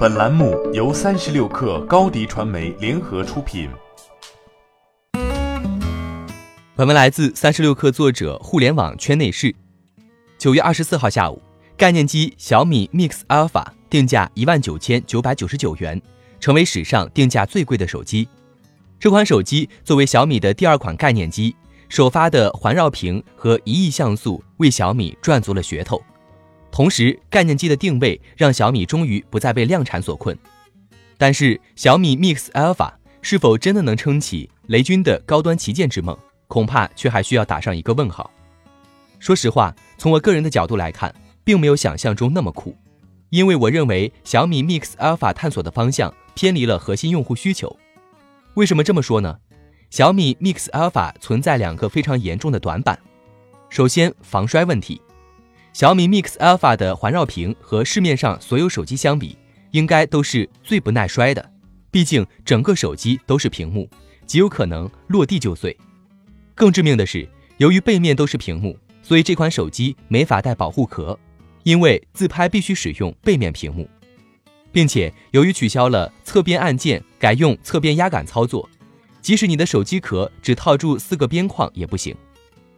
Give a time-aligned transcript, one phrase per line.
[0.00, 3.68] 本栏目由三十六氪高低传媒联合出品。
[6.74, 9.54] 本文来自三十六氪作者互联网圈内事。
[10.38, 11.42] 九月二十四号下午，
[11.76, 16.00] 概念机小米 Mix Alpha 定价一万九千九百九十九元，
[16.40, 18.26] 成为史上定价最贵的手机。
[18.98, 21.54] 这款手机作为小米的第二款概念机，
[21.90, 26.02] 首发的环绕屏和一亿像素为小米赚足了噱头。
[26.70, 30.36] 同时，概念机的定位让小米终于不再被量产所困。
[31.18, 36.16] 但是，小米 Mix Alpha 是否真的能撑起雷军的高端旗舰之梦，
[36.48, 38.30] 恐怕却还需要打上一个问号。
[39.18, 42.74] 说实话，从我个人的角度来看，并没有想象中那么酷，
[43.28, 47.76] 因为我认为小米 Mix Alpha 探索的方向偏离了核心用户需求。
[48.54, 49.36] 为什么这么说呢？
[49.90, 52.98] 小米 Mix Alpha 存在两个非常严重的短板，
[53.68, 55.02] 首先，防摔问题。
[55.72, 59.36] 小米 Mix Alpha 的环绕屏和市面上所有手机相比，
[59.70, 61.50] 应该都是最不耐摔的。
[61.90, 63.88] 毕竟整个手机都是屏幕，
[64.26, 65.76] 极有可能落地就碎。
[66.54, 71.18] 更致命的是，由于背面都是屏幕，所以这款手机没法带保护壳，
[71.62, 73.88] 因为自拍必须使用背面屏幕，
[74.72, 78.68] 并且由于取消了侧边按键，改用侧边压杆操作，
[79.22, 82.14] 即使你的手机壳只套住四个边框也不行。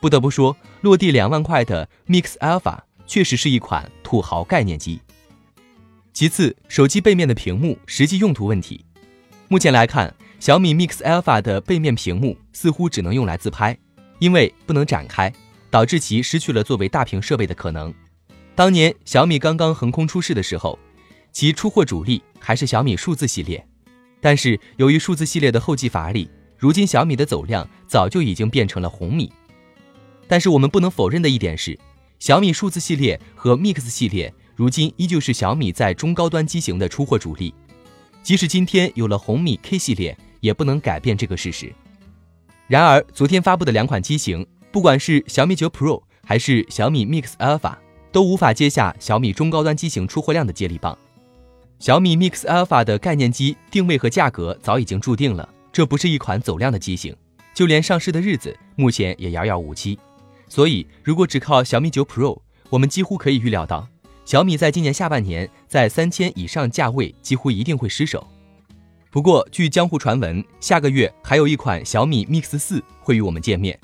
[0.00, 5.00] 不得不说，落地两万块的 Mix Alpha 确实是一款土豪概念机。
[6.12, 8.84] 其次，手机背面的屏幕实际用途问题。
[9.48, 13.76] 目前来看，小米 Mix Alpha 的背面屏幕似乎只能用来自拍，
[14.18, 15.32] 因为不能展开，
[15.70, 17.92] 导致其失去了作为大屏设备的可能。
[18.54, 20.78] 当年小米刚刚横空出世的时候，
[21.32, 23.66] 其出货主力还是小米数字系列，
[24.20, 29.30] 但是由于数字系列的后继乏力，如今小米的走量早就已经变成了红米。
[30.28, 31.78] 但是我们不能否认的一点是，
[32.18, 37.54] 小米数字系列和 Mix 系列如今依旧是小米在中高端机型的出货主力。
[38.22, 41.72] 即使今天有了红米 K 系列，也不能改变这个事实。
[42.66, 47.76] 然而，昨天发布的两款机型，不管是小米九 Pro 还是小米 Mix Alpha，
[48.10, 50.98] 都无法接下小米中高端机型出货量的接力棒。
[51.78, 57.14] 小米 Mix Alpha 的概念机定位和价格早已经注定了，这不是一款走量的机型，
[57.54, 59.96] 就连上市的日子目前也遥遥无期。
[60.48, 62.40] 所以，如果只靠小米九 Pro，
[62.70, 63.88] 我们几乎可以预料到，
[64.24, 68.26] 小米在今年下半年在三千以上价位几乎一定会失手。
[69.10, 73.78] 不过，据江湖传闻，下个月还有一款小米 Mix 四会与我们见面，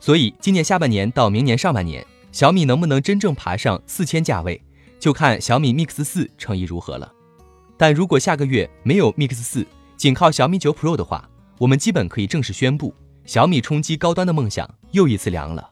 [0.00, 4.60] 所以今年下半年到明年上半年，小米能不能真正爬上四千价位，
[4.98, 7.12] 就看小米 Mix 四诚意如何了。
[7.76, 11.28] 但如果下个月没有 Mix 四，仅靠小米九 Pro 的话，
[11.58, 15.71] 我们基本可以正式宣布，小米冲击高端的梦想又一次凉了。